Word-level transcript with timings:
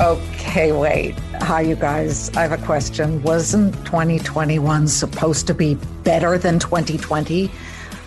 Okay, 0.00 0.72
wait. 0.72 1.18
Hi, 1.42 1.60
you 1.60 1.76
guys. 1.76 2.30
I 2.34 2.40
have 2.40 2.52
a 2.52 2.64
question. 2.64 3.22
Wasn't 3.22 3.74
2021 3.84 4.88
supposed 4.88 5.46
to 5.46 5.52
be 5.52 5.74
better 6.04 6.38
than 6.38 6.58
2020? 6.58 7.50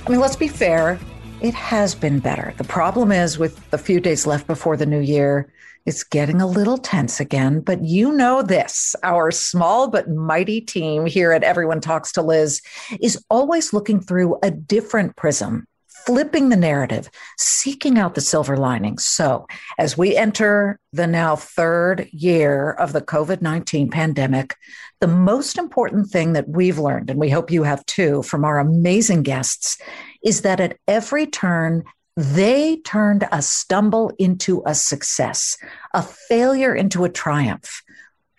I 0.08 0.10
mean, 0.10 0.20
let's 0.20 0.36
be 0.36 0.48
fair. 0.48 1.00
It 1.40 1.54
has 1.54 1.94
been 1.94 2.18
better. 2.18 2.56
The 2.58 2.64
problem 2.64 3.12
is 3.12 3.38
with 3.38 3.70
the 3.70 3.78
few 3.78 4.00
days 4.00 4.26
left 4.26 4.48
before 4.48 4.76
the 4.76 4.88
new 4.88 5.02
year, 5.02 5.54
it's 5.86 6.04
getting 6.04 6.42
a 6.42 6.48
little 6.48 6.80
tense 6.80 7.20
again. 7.20 7.60
But 7.60 7.84
you 7.84 8.12
know 8.12 8.42
this 8.42 8.96
our 9.04 9.30
small 9.30 9.88
but 9.88 10.10
mighty 10.10 10.62
team 10.62 11.06
here 11.06 11.32
at 11.32 11.44
Everyone 11.44 11.80
Talks 11.80 12.12
to 12.14 12.24
Liz 12.24 12.60
is 13.02 13.24
always 13.30 13.72
looking 13.72 14.02
through 14.02 14.40
a 14.42 14.50
different 14.50 15.16
prism 15.16 15.68
flipping 16.06 16.50
the 16.50 16.56
narrative, 16.56 17.10
seeking 17.38 17.98
out 17.98 18.16
the 18.16 18.22
silver 18.22 18.58
linings. 18.58 19.06
So, 19.06 19.48
as 19.78 19.98
we 19.98 20.16
enter 20.16 20.80
the 20.92 21.08
now 21.08 21.36
third 21.36 22.08
year 22.12 22.72
of 22.72 22.94
the 22.94 23.02
COVID 23.02 23.42
19 23.42 23.90
pandemic, 23.90 24.56
the 25.00 25.08
most 25.08 25.58
important 25.58 26.08
thing 26.08 26.34
that 26.34 26.48
we've 26.48 26.80
learned, 26.80 27.10
and 27.10 27.20
we 27.20 27.30
hope 27.30 27.52
you 27.52 27.64
have 27.64 27.86
too, 27.86 28.24
from 28.24 28.46
our 28.46 28.60
amazing 28.60 29.24
guests, 29.24 29.78
is 30.24 30.42
that 30.42 30.60
at 30.60 30.78
every 30.88 31.26
turn, 31.26 31.84
they 32.16 32.78
turned 32.78 33.28
a 33.32 33.42
stumble 33.42 34.12
into 34.20 34.62
a 34.66 34.76
success, 34.76 35.58
a 35.94 36.04
failure 36.04 36.76
into 36.76 37.04
a 37.04 37.10
triumph. 37.10 37.82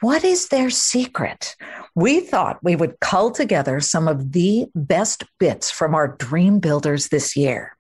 What 0.05 0.23
is 0.23 0.49
their 0.49 0.69
secret? 0.69 1.57
We 1.95 2.21
thought 2.21 2.63
we 2.63 2.77
would 2.77 3.01
cull 3.01 3.31
together 3.31 3.81
some 3.81 4.07
of 4.07 4.33
the 4.33 4.67
best 4.75 5.25
bits 5.41 5.71
from 5.71 5.95
our 5.95 6.09
dream 6.09 6.59
builders 6.59 7.09
this 7.09 7.39
year. 7.39 7.75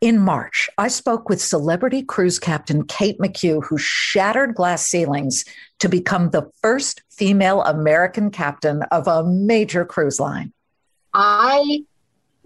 In 0.00 0.18
March, 0.18 0.68
I 0.76 0.88
spoke 0.88 1.28
with 1.28 1.40
celebrity 1.40 2.02
cruise 2.02 2.40
captain 2.40 2.84
Kate 2.84 3.16
McCue, 3.20 3.64
who 3.64 3.78
shattered 3.78 4.56
glass 4.56 4.88
ceilings 4.88 5.44
to 5.78 5.88
become 5.88 6.30
the 6.30 6.50
first 6.62 7.00
female 7.12 7.62
American 7.62 8.32
captain 8.32 8.82
of 8.90 9.06
a 9.06 9.22
major 9.22 9.84
cruise 9.84 10.18
line. 10.18 10.52
I 11.14 11.84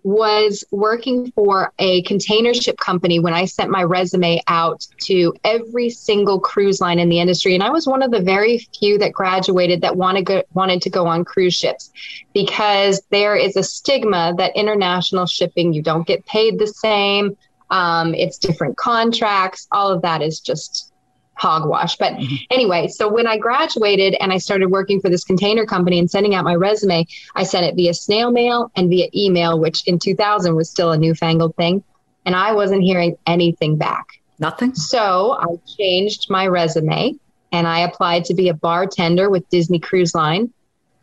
was 0.07 0.63
working 0.71 1.33
for 1.33 1.73
a 1.81 2.01
container 2.03 2.55
ship 2.55 2.77
company 2.77 3.19
when 3.19 3.35
I 3.35 3.45
sent 3.45 3.73
my 3.73 3.83
resume 3.83 4.41
out 4.47 4.87
to 5.01 5.35
every 5.43 5.91
single 5.91 6.39
cruise 6.39 6.81
line 6.81 7.01
in 7.01 7.09
the 7.09 7.19
industry. 7.19 7.55
And 7.55 7.63
I 7.65 7.71
was 7.71 7.89
one 7.89 8.05
of 8.05 8.13
the 8.13 8.21
very 8.21 8.59
few 8.79 8.99
that 8.99 9.13
graduated 9.13 9.81
that 9.81 9.97
wanted, 9.97 10.25
go, 10.25 10.45
wanted 10.55 10.81
to 10.83 10.91
go 10.91 11.09
on 11.09 11.25
cruise 11.25 11.57
ships 11.57 11.91
because 12.33 13.03
there 13.11 13.35
is 13.35 13.57
a 13.57 13.65
stigma 13.65 14.33
that 14.39 14.55
international 14.55 15.27
shipping, 15.27 15.73
you 15.73 15.83
don't 15.83 16.07
get 16.07 16.25
paid 16.25 16.61
the 16.61 16.69
same. 16.69 17.37
Um, 17.71 18.15
it's 18.15 18.39
different 18.39 18.77
contracts. 18.77 19.67
All 19.73 19.91
of 19.91 20.03
that 20.03 20.23
is 20.23 20.39
just 20.39 20.93
hogwash. 21.37 21.97
But 21.97 22.15
mm-hmm. 22.15 22.35
anyway, 22.51 22.89
so 22.89 23.09
when 23.09 23.27
I 23.27 23.39
graduated 23.39 24.17
and 24.21 24.33
I 24.33 24.39
started 24.39 24.71
working 24.71 25.01
for 25.01 25.09
this 25.09 25.25
container 25.25 25.65
company 25.65 25.99
and 25.99 26.11
sending 26.11 26.35
out 26.35 26.45
my 26.45 26.55
resume, 26.55 27.07
I 27.35 27.45
sent 27.45 27.67
it 27.67 27.77
via 27.77 27.95
snail 27.95 28.31
mail 28.31 28.71
and 28.75 28.91
via 28.91 29.09
email, 29.15 29.59
which 29.59 29.87
in 29.87 29.99
2000 29.99 30.57
was 30.57 30.69
still 30.69 30.93
a 30.93 30.99
newfangled 30.99 31.55
thing. 31.57 31.85
And 32.25 32.35
I 32.35 32.53
wasn't 32.53 32.83
hearing 32.83 33.17
anything 33.27 33.77
back. 33.77 34.07
Nothing. 34.39 34.75
So 34.75 35.39
I 35.41 35.59
changed 35.79 36.29
my 36.29 36.47
resume 36.49 37.15
and 37.53 37.67
I 37.67 37.81
applied 37.81 38.25
to 38.27 38.35
be 38.35 38.49
a 38.49 38.55
bartender 38.55 39.31
with 39.31 39.49
Disney 39.49 39.79
Cruise 39.79 40.15
Line. 40.15 40.53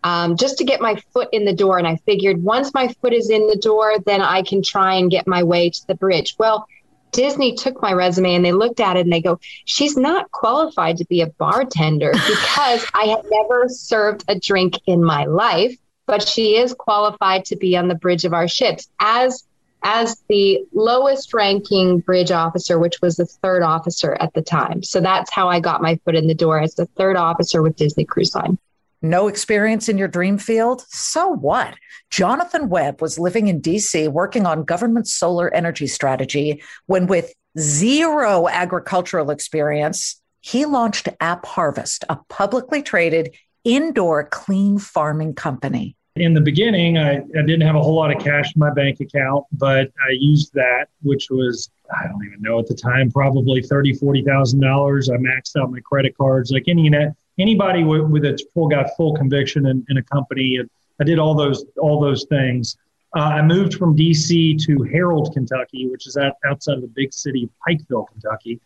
Um, 0.06 0.36
just 0.36 0.58
to 0.58 0.66
get 0.66 0.82
my 0.82 1.02
foot 1.14 1.30
in 1.32 1.46
the 1.46 1.54
door. 1.54 1.78
And 1.78 1.88
I 1.88 1.96
figured 2.06 2.44
once 2.44 2.74
my 2.74 2.90
foot 3.02 3.14
is 3.14 3.30
in 3.30 3.48
the 3.48 3.56
door, 3.56 3.96
then 4.06 4.22
I 4.22 4.42
can 4.42 4.62
try 4.62 4.96
and 4.96 5.10
get 5.10 5.28
my 5.28 5.44
way 5.44 5.70
to 5.70 5.88
the 5.88 5.96
bridge. 5.96 6.36
Well, 6.38 6.68
Disney 7.14 7.56
took 7.56 7.82
my 7.82 7.94
resume 7.94 8.36
and 8.36 8.44
they 8.44 8.52
looked 8.52 8.80
at 8.80 8.98
it 8.98 9.02
and 9.02 9.14
they 9.14 9.22
go, 9.22 9.40
she's 9.66 9.96
not 9.96 10.32
qualified 10.32 10.98
to 10.98 11.06
be 11.06 11.22
a 11.22 11.28
bartender 11.28 12.12
because 12.28 12.86
I 12.94 13.06
had 13.06 13.26
never 13.32 13.70
served 13.70 14.26
a 14.28 14.38
drink 14.38 14.80
in 14.86 15.04
my 15.04 15.26
life, 15.26 15.78
but 16.06 16.28
she 16.28 16.58
is 16.58 16.74
qualified 16.74 17.46
to 17.46 17.56
be 17.56 17.78
on 17.78 17.88
the 17.88 17.96
bridge 17.96 18.26
of 18.26 18.34
our 18.34 18.48
ships 18.48 18.90
as 19.00 19.46
as 19.86 20.24
the 20.30 20.66
lowest 20.74 21.34
ranking 21.34 22.00
bridge 22.00 22.32
officer, 22.32 22.80
which 22.80 23.02
was 23.02 23.18
the 23.18 23.26
third 23.26 23.64
officer 23.64 24.16
at 24.22 24.34
the 24.34 24.42
time. 24.42 24.82
So 24.82 25.02
that's 25.02 25.30
how 25.30 25.50
I 25.50 25.60
got 25.60 25.82
my 25.82 25.98
foot 26.06 26.16
in 26.16 26.28
the 26.28 26.34
door 26.34 26.62
as 26.62 26.76
the 26.76 26.86
third 26.86 27.18
officer 27.18 27.62
with 27.62 27.76
Disney 27.76 28.06
Cruise 28.06 28.34
Line. 28.34 28.58
No 29.06 29.28
experience 29.28 29.90
in 29.90 29.98
your 29.98 30.08
dream 30.08 30.38
field? 30.38 30.86
So 30.88 31.28
what? 31.28 31.76
Jonathan 32.10 32.70
Webb 32.70 33.02
was 33.02 33.20
living 33.20 33.50
in 33.50 33.62
DC 33.62 34.08
working 34.08 34.46
on 34.46 34.64
government 34.64 35.10
solar 35.10 35.54
energy 35.54 35.88
strategy 35.88 36.64
when, 36.86 37.08
with 37.08 37.34
zero 37.60 38.48
agricultural 38.48 39.30
experience, 39.30 40.22
he 40.40 40.66
launched 40.66 41.10
AppHarvest, 41.20 42.06
a 42.08 42.18
publicly 42.30 42.82
traded 42.82 43.36
indoor 43.66 44.24
clean 44.24 44.78
farming 44.78 45.36
company. 45.36 45.98
In 46.16 46.34
the 46.34 46.42
beginning, 46.42 46.98
I, 46.98 47.18
I 47.18 47.42
didn't 47.42 47.62
have 47.62 47.76
a 47.76 47.82
whole 47.82 47.96
lot 47.96 48.16
of 48.16 48.24
cash 48.24 48.56
in 48.56 48.60
my 48.60 48.72
bank 48.74 49.02
account, 49.02 49.44
but 49.52 49.92
I 50.08 50.12
used 50.12 50.54
that, 50.54 50.86
which 51.02 51.28
was, 51.30 51.70
I 51.94 52.08
don't 52.08 52.24
even 52.26 52.42
know 52.42 52.58
at 52.60 52.68
the 52.68 52.76
time, 52.76 53.12
probably 53.12 53.62
$30,000, 53.62 54.00
$40,000. 54.02 55.14
I 55.14 55.18
maxed 55.18 55.62
out 55.62 55.72
my 55.72 55.80
credit 55.82 56.16
cards 56.16 56.52
like 56.52 56.66
any 56.68 56.90
net 56.90 57.16
anybody 57.40 57.84
with, 57.84 58.04
with 58.04 58.24
full 58.54 58.68
got 58.68 58.96
full 58.96 59.16
conviction 59.16 59.66
in, 59.68 59.86
in 59.90 59.98
a 59.98 60.04
company. 60.04 60.58
And 60.58 60.70
I 61.00 61.04
did 61.04 61.20
all 61.20 61.36
those 61.36 61.66
all 61.78 62.00
those 62.00 62.26
things. 62.30 62.78
Uh, 63.16 63.20
I 63.20 63.42
moved 63.44 63.76
from 63.76 63.96
D.C. 63.96 64.56
to 64.56 64.84
Harold, 64.84 65.34
Kentucky, 65.34 65.88
which 65.88 66.08
is 66.08 66.18
out, 66.18 66.34
outside 66.50 66.78
of 66.78 66.82
the 66.82 66.88
big 66.88 67.14
city 67.14 67.44
of 67.44 67.50
Pikeville, 67.68 68.08
Kentucky, 68.08 68.60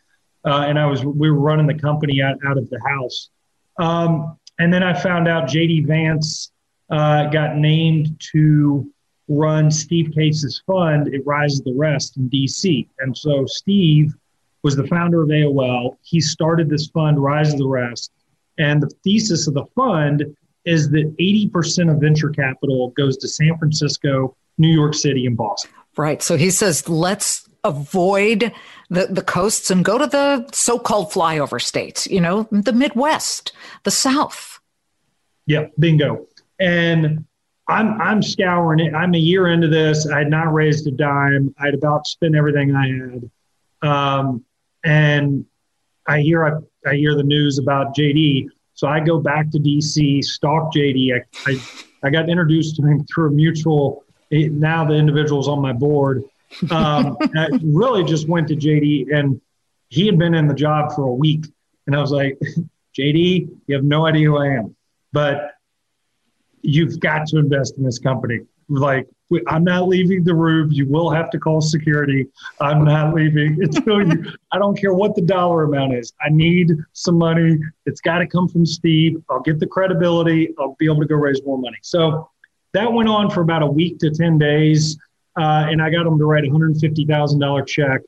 uh, 0.46 0.66
and 0.68 0.80
I 0.80 0.86
was 0.86 1.04
we 1.04 1.30
were 1.30 1.40
running 1.40 1.68
the 1.68 1.78
company 1.78 2.22
out, 2.22 2.38
out 2.48 2.58
of 2.58 2.70
the 2.70 2.80
house. 2.88 3.30
Um, 3.78 4.38
and 4.60 4.74
then 4.74 4.84
I 4.84 4.94
found 4.94 5.28
out 5.28 5.48
J.D. 5.48 5.82
Vance 5.82 6.52
uh, 6.90 7.26
got 7.28 7.58
named 7.58 8.20
to 8.32 8.90
run 9.28 9.70
Steve 9.70 10.12
Case's 10.16 10.64
fund 10.66 11.14
at 11.14 11.26
Rise 11.26 11.60
of 11.60 11.66
the 11.66 11.74
Rest 11.76 12.18
in 12.18 12.30
D.C. 12.30 12.90
And 13.00 13.16
so 13.16 13.46
Steve 13.46 14.16
was 14.64 14.76
the 14.76 14.88
founder 14.88 15.22
of 15.22 15.30
AOL. 15.30 15.98
He 16.02 16.22
started 16.22 16.70
this 16.70 16.88
fund, 16.88 17.22
Rise 17.22 17.52
of 17.52 17.60
the 17.60 17.68
Rest, 17.68 18.12
and 18.58 18.82
the 18.82 18.90
thesis 19.04 19.48
of 19.48 19.54
the 19.54 19.66
fund 19.76 20.26
is 20.66 20.90
that 20.92 21.16
80% 21.18 21.92
of 21.92 22.02
venture 22.02 22.30
capital 22.30 22.90
goes 22.90 23.18
to 23.18 23.28
San 23.28 23.58
Francisco, 23.58 24.36
New 24.58 24.68
York 24.68 24.94
City, 24.94 25.26
and 25.26 25.38
Boston. 25.38 25.72
Right. 25.96 26.22
So 26.22 26.38
he 26.38 26.50
says, 26.50 26.88
let's 26.90 27.48
avoid 27.64 28.52
the, 28.90 29.08
the 29.08 29.22
coasts 29.22 29.72
and 29.72 29.84
go 29.84 29.98
to 29.98 30.08
the 30.08 30.48
so 30.52 30.78
called 30.78 31.12
flyover 31.12 31.62
states, 31.62 32.08
you 32.08 32.22
know, 32.22 32.48
the 32.52 32.74
Midwest, 32.74 33.54
the 33.84 33.92
South. 33.92 34.60
Yeah, 35.46 35.68
bingo. 35.80 36.28
And 36.60 37.26
I'm 37.68 38.00
I'm 38.02 38.22
scouring 38.22 38.80
it. 38.80 38.94
I'm 38.94 39.14
a 39.14 39.20
year 39.20 39.48
into 39.48 39.68
this. 39.68 40.08
I 40.08 40.20
had 40.20 40.30
not 40.30 40.54
raised 40.54 40.88
a 40.88 40.92
dime. 40.92 41.54
I'd 41.60 41.74
about 41.74 42.08
spent 42.08 42.36
everything 42.36 42.76
I 42.76 42.88
had. 42.88 43.90
Um, 43.90 44.46
and 44.84 45.46
I 46.08 46.22
hear 46.22 46.46
I, 46.46 46.90
I 46.90 46.96
hear 46.96 47.16
the 47.16 47.24
news 47.24 47.60
about 47.60 47.96
JD. 47.96 48.48
So 48.74 48.88
I 48.88 49.00
go 49.00 49.20
back 49.20 49.50
to 49.52 49.60
DC, 49.60 50.24
stalk 50.24 50.74
JD. 50.74 51.14
I, 51.14 51.52
I, 51.52 51.60
I 52.04 52.10
got 52.10 52.30
introduced 52.30 52.76
to 52.78 52.84
him 52.84 53.06
through 53.06 53.30
a 53.30 53.32
mutual. 53.32 54.04
Now 54.32 54.86
the 54.86 54.94
individual's 54.94 55.48
on 55.48 55.62
my 55.62 55.74
board. 55.74 56.24
Um, 56.70 57.18
I 57.36 57.48
really 57.64 58.04
just 58.04 58.28
went 58.28 58.48
to 58.50 58.56
JD, 58.56 59.14
and 59.14 59.42
he 59.90 60.06
had 60.06 60.18
been 60.18 60.34
in 60.36 60.48
the 60.48 60.54
job 60.54 60.94
for 60.94 61.04
a 61.04 61.14
week, 61.14 61.46
and 61.88 61.96
I 61.96 62.02
was 62.02 62.12
like, 62.12 62.38
JD, 62.98 63.50
you 63.68 63.76
have 63.76 63.84
no 63.84 64.06
idea 64.06 64.28
who 64.28 64.38
I 64.38 64.48
am, 64.48 64.76
but 65.12 65.54
you've 66.62 67.00
got 67.00 67.28
to 67.28 67.38
invest 67.38 67.78
in 67.78 67.84
this 67.84 68.00
company. 68.00 68.42
Like 68.70 69.08
I'm 69.48 69.64
not 69.64 69.88
leaving 69.88 70.24
the 70.24 70.34
room. 70.34 70.72
You 70.72 70.88
will 70.88 71.10
have 71.10 71.30
to 71.32 71.40
call 71.40 71.60
security. 71.62 72.28
I'm 72.62 72.86
not 72.86 73.14
leaving 73.14 73.62
until 73.62 74.08
you. 74.08 74.26
I 74.52 74.58
don't 74.58 74.80
care 74.80 74.94
what 74.94 75.16
the 75.16 75.22
dollar 75.22 75.64
amount 75.64 75.96
is. 75.96 76.14
I 76.22 76.30
need 76.30 76.72
some 76.94 77.18
money. 77.18 77.58
It's 77.86 78.02
got 78.02 78.20
to 78.20 78.28
come 78.28 78.48
from 78.48 78.66
Steve. 78.66 79.22
I'll 79.30 79.42
get 79.42 79.60
the 79.60 79.68
credibility. 79.68 80.54
I'll 80.58 80.76
be 80.80 80.86
able 80.86 81.02
to 81.02 81.08
go 81.08 81.16
raise 81.16 81.42
more 81.46 81.58
money. 81.58 81.78
So 81.82 82.30
that 82.74 82.92
went 82.92 83.10
on 83.10 83.30
for 83.30 83.42
about 83.42 83.64
a 83.64 83.68
week 83.68 84.00
to 84.00 84.12
ten 84.12 84.38
days, 84.38 84.98
uh, 85.38 85.68
and 85.70 85.82
I 85.82 85.90
got 85.90 86.06
him 86.06 86.18
to 86.18 86.26
write 86.26 86.46
a 86.46 86.50
hundred 86.50 86.78
fifty 86.78 87.06
thousand 87.06 87.40
dollar 87.40 87.64
check. 87.64 88.02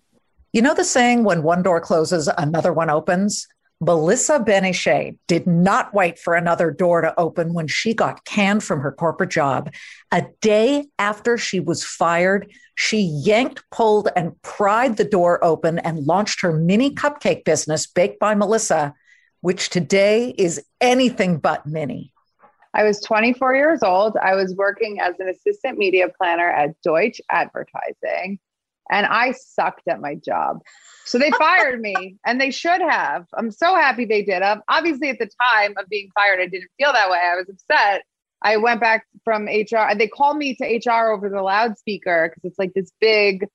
You 0.54 0.62
know 0.64 0.74
the 0.74 0.84
saying, 0.84 1.26
when 1.26 1.44
one 1.44 1.62
door 1.62 1.80
closes, 1.80 2.28
another 2.38 2.74
one 2.74 2.90
opens? 2.90 3.48
Melissa 3.82 4.40
Ben-Ishay 4.40 5.18
did 5.28 5.48
not 5.48 5.94
wait 5.94 6.20
for 6.20 6.36
another 6.36 6.70
door 6.70 7.00
to 7.02 7.18
open 7.18 7.54
when 7.54 7.68
she 7.68 7.94
got 7.94 8.26
canned 8.26 8.64
from 8.64 8.82
her 8.82 8.92
corporate 8.92 9.30
job. 9.30 9.74
A 10.12 10.26
day 10.42 10.88
after 10.98 11.38
she 11.38 11.62
was 11.62 11.84
fired, 11.84 12.52
she 12.76 13.00
yanked, 13.00 13.64
pulled, 13.72 14.10
and 14.18 14.40
pried 14.42 14.98
the 14.98 15.06
door 15.06 15.44
open 15.44 15.80
and 15.80 16.06
launched 16.06 16.42
her 16.42 16.52
mini 16.52 16.94
cupcake 16.94 17.46
business, 17.46 17.88
Baked 17.88 18.20
by 18.20 18.36
Melissa, 18.36 18.94
which 19.42 19.70
today 19.70 20.34
is 20.38 20.62
anything 20.82 21.38
but 21.38 21.66
mini. 21.66 22.12
I 22.74 22.84
was 22.84 23.02
24 23.02 23.56
years 23.56 23.82
old. 23.82 24.18
I 24.18 24.36
was 24.36 24.54
working 24.56 25.00
as 25.00 25.16
an 25.20 25.30
assistant 25.30 25.78
media 25.78 26.08
planner 26.18 26.50
at 26.50 26.80
Deutsch 26.84 27.20
Advertising, 27.30 28.40
and 28.90 29.06
I 29.06 29.32
sucked 29.32 29.88
at 29.88 30.02
my 30.02 30.16
job. 30.16 30.60
So 31.06 31.18
they 31.18 31.32
fired 31.32 31.82
me 31.82 32.18
and 32.26 32.40
they 32.40 32.52
should 32.52 32.82
have. 32.82 33.26
I'm 33.34 33.52
so 33.52 33.76
happy 33.76 34.06
they 34.06 34.24
did. 34.24 34.42
Um, 34.42 34.62
obviously, 34.68 35.10
at 35.10 35.20
the 35.20 35.30
time 35.42 35.74
of 35.78 35.88
being 35.90 36.10
fired, 36.14 36.40
I 36.40 36.48
didn't 36.48 36.70
feel 36.78 36.94
that 36.94 37.10
way. 37.10 37.20
I 37.20 37.36
was 37.36 37.50
upset. 37.50 38.04
I 38.42 38.58
went 38.58 38.80
back 38.80 39.06
from 39.24 39.46
HR. 39.46 39.90
And 39.90 40.00
they 40.00 40.08
called 40.08 40.38
me 40.38 40.56
to 40.56 40.66
HR 40.66 41.12
over 41.12 41.30
the 41.30 41.42
loudspeaker 41.42 42.30
because 42.30 42.50
it's 42.50 42.60
like 42.60 42.74
this 42.74 42.92
big 43.00 43.46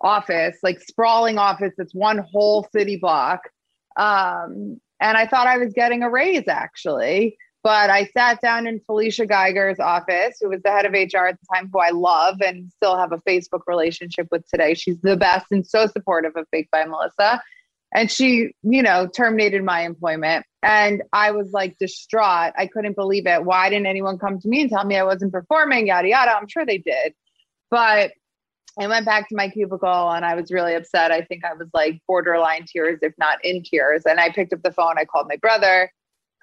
office, 0.00 0.58
like 0.62 0.80
sprawling 0.80 1.38
office 1.38 1.72
that's 1.76 1.94
one 1.94 2.18
whole 2.18 2.66
city 2.72 2.96
block. 2.96 3.40
Um, 3.96 4.80
and 5.00 5.16
I 5.16 5.26
thought 5.26 5.46
I 5.46 5.58
was 5.58 5.72
getting 5.72 6.02
a 6.02 6.10
raise 6.10 6.48
actually. 6.48 7.36
But 7.64 7.88
I 7.88 8.04
sat 8.04 8.42
down 8.42 8.66
in 8.66 8.78
Felicia 8.80 9.24
Geiger's 9.24 9.80
office, 9.80 10.36
who 10.38 10.50
was 10.50 10.60
the 10.62 10.70
head 10.70 10.84
of 10.84 10.92
HR 10.92 11.26
at 11.26 11.38
the 11.40 11.46
time, 11.52 11.70
who 11.72 11.80
I 11.80 11.90
love 11.90 12.42
and 12.42 12.70
still 12.70 12.98
have 12.98 13.10
a 13.10 13.18
Facebook 13.26 13.62
relationship 13.66 14.28
with 14.30 14.46
today. 14.50 14.74
She's 14.74 15.00
the 15.00 15.16
best 15.16 15.46
and 15.50 15.66
so 15.66 15.86
supportive 15.86 16.36
of 16.36 16.46
Baked 16.52 16.70
by 16.70 16.84
Melissa. 16.84 17.42
And 17.94 18.10
she, 18.10 18.50
you 18.62 18.82
know, 18.82 19.06
terminated 19.06 19.64
my 19.64 19.80
employment. 19.80 20.44
And 20.62 21.02
I 21.14 21.30
was 21.30 21.52
like 21.52 21.78
distraught. 21.78 22.52
I 22.58 22.66
couldn't 22.66 22.96
believe 22.96 23.26
it. 23.26 23.42
Why 23.42 23.70
didn't 23.70 23.86
anyone 23.86 24.18
come 24.18 24.38
to 24.40 24.48
me 24.48 24.60
and 24.60 24.70
tell 24.70 24.84
me 24.84 24.98
I 24.98 25.04
wasn't 25.04 25.32
performing? 25.32 25.86
Yada, 25.86 26.08
yada. 26.08 26.36
I'm 26.36 26.48
sure 26.48 26.66
they 26.66 26.78
did. 26.78 27.14
But 27.70 28.12
I 28.78 28.88
went 28.88 29.06
back 29.06 29.30
to 29.30 29.36
my 29.36 29.48
cubicle 29.48 30.10
and 30.10 30.24
I 30.24 30.34
was 30.34 30.52
really 30.52 30.74
upset. 30.74 31.12
I 31.12 31.22
think 31.22 31.46
I 31.46 31.54
was 31.54 31.68
like 31.72 32.02
borderline 32.06 32.66
tears, 32.66 32.98
if 33.00 33.14
not 33.16 33.42
in 33.42 33.62
tears. 33.62 34.02
And 34.04 34.20
I 34.20 34.30
picked 34.30 34.52
up 34.52 34.62
the 34.62 34.72
phone. 34.72 34.98
I 34.98 35.06
called 35.06 35.28
my 35.30 35.36
brother 35.36 35.90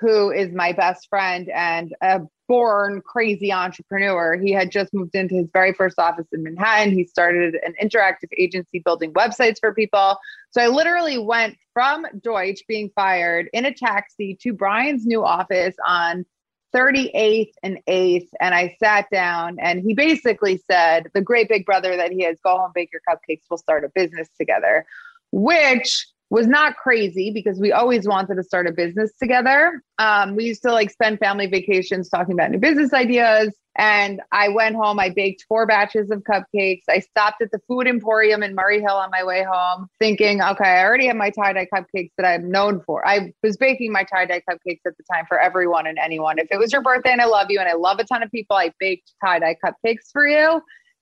who 0.02 0.32
is 0.32 0.52
my 0.52 0.74
best 0.74 1.08
friend 1.08 1.48
and 1.54 1.96
a 2.02 2.22
born 2.48 3.02
crazy 3.06 3.54
entrepreneur. 3.54 4.36
He 4.36 4.52
had 4.52 4.72
just 4.72 4.94
moved 4.94 5.16
into 5.16 5.36
his 5.36 5.48
very 5.54 5.74
first 5.74 6.00
office 6.00 6.26
in 6.34 6.44
Manhattan. 6.44 6.92
He 6.92 7.06
started 7.06 7.56
an 7.64 7.76
interactive 7.82 8.30
agency 8.38 8.80
building 8.80 9.14
websites 9.14 9.60
for 9.60 9.74
people. 9.74 10.18
So 10.50 10.62
I 10.62 10.68
literally 10.68 11.18
went 11.18 11.56
from 11.74 12.06
Deutsch 12.20 12.62
being 12.68 12.90
fired 12.94 13.48
in 13.54 13.64
a 13.64 13.74
taxi 13.74 14.38
to 14.42 14.52
Brian's 14.52 15.06
new 15.06 15.24
office 15.24 15.76
on 15.88 16.26
38th 16.76 17.54
and 17.64 17.78
8th. 17.88 18.28
And 18.42 18.56
I 18.56 18.76
sat 18.84 19.06
down 19.12 19.58
and 19.62 19.82
he 19.82 19.94
basically 19.94 20.62
said, 20.70 21.10
the 21.14 21.22
great 21.22 21.48
big 21.48 21.66
brother 21.66 21.96
that 21.96 22.12
he 22.12 22.24
has, 22.24 22.38
go 22.44 22.58
home, 22.58 22.72
bake 22.74 22.90
your 22.92 23.02
cupcakes, 23.08 23.44
we'll 23.50 23.60
start 23.60 23.86
a 23.86 23.90
business 23.94 24.28
together, 24.38 24.86
which 25.32 26.08
was 26.32 26.48
not 26.48 26.78
crazy 26.78 27.30
because 27.30 27.60
we 27.60 27.74
always 27.74 28.08
wanted 28.08 28.36
to 28.36 28.44
start 28.44 28.66
a 28.66 28.72
business 28.72 29.12
together. 29.22 29.84
Um, 30.00 30.38
we 30.38 30.46
used 30.46 30.62
to 30.62 30.72
like 30.72 30.90
spend 30.90 31.20
family 31.20 31.46
vacations 31.46 32.08
talking 32.08 32.34
about 32.34 32.52
new 32.52 32.58
business 32.58 32.94
ideas. 32.94 33.54
And 33.78 34.22
I 34.32 34.48
went 34.48 34.78
home, 34.78 34.98
I 34.98 35.10
baked 35.10 35.46
four 35.48 35.66
batches 35.66 36.10
of 36.10 36.24
cupcakes. 36.24 36.84
I 36.90 37.00
stopped 37.00 37.42
at 37.42 37.52
the 37.52 37.60
food 37.68 37.86
emporium 37.86 38.44
in 38.44 38.56
Murray 38.56 38.80
Hill 38.80 38.96
on 38.96 39.12
my 39.12 39.26
way 39.26 39.44
home, 39.44 39.88
thinking, 40.00 40.42
okay, 40.42 40.70
I 40.70 40.86
already 40.86 41.08
have 41.08 41.18
my 41.18 41.32
tie 41.32 41.52
dye 41.52 41.68
cupcakes 41.74 42.12
that 42.18 42.26
I'm 42.26 42.50
known 42.50 42.82
for. 42.86 43.06
I 43.06 43.34
was 43.44 43.58
baking 43.58 43.92
my 43.92 44.04
tie 44.04 44.26
dye 44.26 44.42
cupcakes 44.50 44.82
at 44.86 44.96
the 44.98 45.04
time 45.12 45.26
for 45.28 45.38
everyone 45.40 45.86
and 45.86 45.98
anyone. 45.98 46.40
If 46.40 46.48
it 46.50 46.58
was 46.58 46.72
your 46.72 46.82
birthday 46.82 47.12
and 47.12 47.22
I 47.22 47.26
love 47.26 47.48
you 47.50 47.60
and 47.60 47.68
I 47.68 47.74
love 47.74 48.00
a 48.00 48.06
ton 48.06 48.24
of 48.24 48.32
people, 48.32 48.56
I 48.56 48.72
baked 48.80 49.12
tie 49.24 49.40
dye 49.40 49.58
cupcakes 49.64 50.12
for 50.14 50.26
you. 50.26 50.62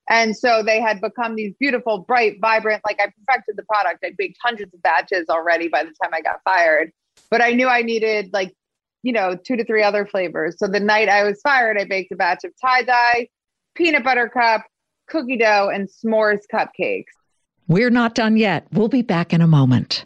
And 0.10 0.36
so 0.36 0.64
they 0.64 0.82
had 0.82 1.02
become 1.02 1.36
these 1.36 1.54
beautiful, 1.60 2.00
bright, 2.00 2.38
vibrant, 2.42 2.82
like 2.86 3.00
I 3.00 3.06
perfected 3.06 3.56
the 3.58 3.64
product. 3.64 4.04
I 4.04 4.12
baked 4.18 4.38
hundreds 4.44 4.74
of 4.74 4.82
batches 4.82 5.26
already 5.30 5.68
by 5.68 5.84
the 5.84 5.94
time 6.04 6.12
I 6.14 6.22
got 6.22 6.42
fired. 6.44 6.92
But 7.30 7.42
I 7.42 7.52
knew 7.52 7.68
I 7.68 7.84
needed 7.84 8.32
like, 8.34 8.54
you 9.04 9.14
know, 9.14 9.36
two 9.36 9.56
to 9.56 9.64
three 9.64 9.84
other 9.84 10.08
flavors. 10.08 10.58
So 10.58 10.68
the 10.68 10.80
night 10.80 11.10
I 11.10 11.24
was 11.24 11.40
fired, 11.42 11.78
I 11.80 11.86
baked 11.86 12.12
a 12.12 12.16
batch 12.16 12.44
of 12.44 12.52
tie 12.60 12.82
dye, 12.84 13.28
peanut 13.76 14.04
butter 14.04 14.30
cup, 14.30 14.66
cookie 15.08 15.38
dough, 15.38 15.70
and 15.72 15.88
s'mores 15.88 16.40
cupcakes. 16.52 17.06
We're 17.68 17.92
not 17.92 18.16
done 18.16 18.36
yet. 18.36 18.66
We'll 18.74 18.88
be 18.88 19.04
back 19.04 19.32
in 19.32 19.42
a 19.42 19.48
moment. 19.48 20.06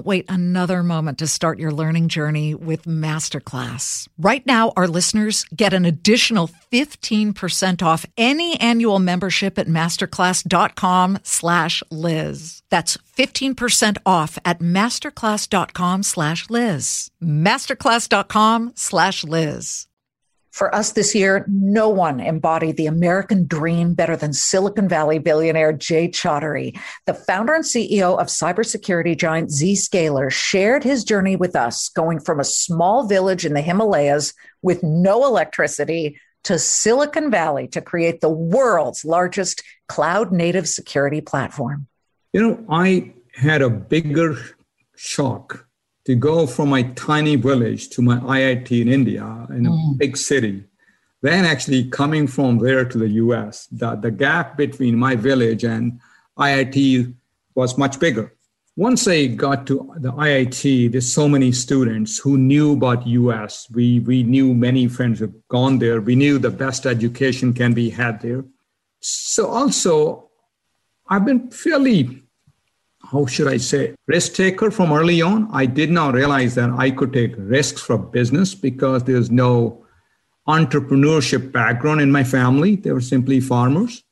don't 0.01 0.07
wait 0.07 0.25
another 0.29 0.81
moment 0.83 1.19
to 1.19 1.27
start 1.27 1.59
your 1.59 1.71
learning 1.71 2.07
journey 2.07 2.55
with 2.55 2.85
Masterclass. 2.85 4.07
Right 4.17 4.45
now, 4.47 4.73
our 4.75 4.87
listeners 4.87 5.45
get 5.55 5.73
an 5.73 5.85
additional 5.85 6.49
15% 6.71 7.83
off 7.83 8.05
any 8.17 8.59
annual 8.59 8.99
membership 8.99 9.59
at 9.59 9.67
masterclass.com 9.67 11.19
slash 11.23 11.83
Liz. 11.91 12.63
That's 12.69 12.97
15% 13.15 13.97
off 14.05 14.39
at 14.43 14.59
masterclass.com 14.59 16.03
slash 16.03 16.49
Liz. 16.49 17.11
Masterclass.com 17.21 18.73
slash 18.75 19.23
Liz. 19.23 19.87
For 20.51 20.73
us 20.75 20.91
this 20.91 21.15
year, 21.15 21.45
no 21.47 21.87
one 21.87 22.19
embodied 22.19 22.75
the 22.75 22.87
American 22.87 23.47
dream 23.47 23.93
better 23.93 24.17
than 24.17 24.33
Silicon 24.33 24.89
Valley 24.89 25.17
billionaire 25.17 25.71
Jay 25.71 26.09
Chaudhry. 26.09 26.77
The 27.05 27.13
founder 27.13 27.53
and 27.53 27.63
CEO 27.63 28.19
of 28.19 28.27
cybersecurity 28.27 29.17
giant 29.17 29.49
Zscaler 29.49 30.29
shared 30.29 30.83
his 30.83 31.05
journey 31.05 31.37
with 31.37 31.55
us, 31.55 31.87
going 31.89 32.19
from 32.19 32.39
a 32.39 32.45
small 32.45 33.07
village 33.07 33.45
in 33.45 33.53
the 33.53 33.61
Himalayas 33.61 34.33
with 34.61 34.83
no 34.83 35.25
electricity 35.25 36.19
to 36.43 36.59
Silicon 36.59 37.31
Valley 37.31 37.67
to 37.69 37.81
create 37.81 38.19
the 38.19 38.29
world's 38.29 39.05
largest 39.05 39.63
cloud 39.87 40.31
native 40.33 40.67
security 40.67 41.21
platform. 41.21 41.87
You 42.33 42.41
know, 42.41 42.65
I 42.69 43.13
had 43.33 43.61
a 43.61 43.69
bigger 43.69 44.37
shock 44.95 45.67
to 46.05 46.15
go 46.15 46.47
from 46.47 46.69
my 46.69 46.83
tiny 46.95 47.35
village 47.35 47.89
to 47.89 48.01
my 48.01 48.17
IIT 48.17 48.81
in 48.81 48.87
India, 48.87 49.23
in 49.49 49.65
a 49.65 49.69
mm. 49.69 49.97
big 49.97 50.17
city, 50.17 50.63
then 51.21 51.45
actually 51.45 51.89
coming 51.89 52.27
from 52.27 52.57
there 52.57 52.85
to 52.85 52.97
the 52.97 53.09
US, 53.09 53.67
the, 53.67 53.95
the 53.95 54.11
gap 54.11 54.57
between 54.57 54.95
my 54.95 55.15
village 55.15 55.63
and 55.63 55.99
IIT 56.37 57.13
was 57.53 57.77
much 57.77 57.99
bigger. 57.99 58.33
Once 58.77 59.07
I 59.07 59.27
got 59.27 59.67
to 59.67 59.93
the 59.97 60.11
IIT, 60.13 60.91
there's 60.91 61.11
so 61.11 61.27
many 61.27 61.51
students 61.51 62.17
who 62.17 62.37
knew 62.37 62.73
about 62.73 63.05
US. 63.05 63.67
We, 63.69 63.99
we 63.99 64.23
knew 64.23 64.53
many 64.55 64.87
friends 64.87 65.19
have 65.19 65.33
gone 65.49 65.77
there. 65.77 66.01
We 66.01 66.15
knew 66.15 66.39
the 66.39 66.49
best 66.49 66.85
education 66.85 67.53
can 67.53 67.73
be 67.73 67.89
had 67.89 68.21
there. 68.21 68.45
So 69.01 69.47
also, 69.47 70.29
I've 71.07 71.25
been 71.25 71.51
fairly 71.51 72.23
how 73.11 73.25
should 73.25 73.47
I 73.47 73.57
say, 73.57 73.93
risk 74.07 74.35
taker 74.35 74.71
from 74.71 74.93
early 74.93 75.21
on. 75.21 75.49
I 75.51 75.65
did 75.65 75.91
not 75.91 76.13
realize 76.13 76.55
that 76.55 76.69
I 76.69 76.91
could 76.91 77.11
take 77.11 77.33
risks 77.37 77.81
for 77.81 77.97
business 77.97 78.55
because 78.55 79.03
there's 79.03 79.29
no 79.29 79.85
entrepreneurship 80.47 81.51
background 81.51 81.99
in 81.99 82.11
my 82.11 82.23
family. 82.23 82.77
They 82.77 82.91
were 82.91 83.01
simply 83.01 83.41
farmers. 83.41 84.03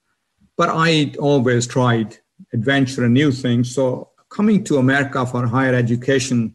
But 0.58 0.70
I 0.72 1.14
always 1.18 1.66
tried 1.66 2.18
adventure 2.54 3.06
and 3.06 3.14
new 3.14 3.32
things. 3.32 3.74
So 3.74 4.10
coming 4.30 4.64
to 4.66 4.78
America 4.78 5.26
for 5.26 5.48
higher 5.48 5.74
education 5.74 6.54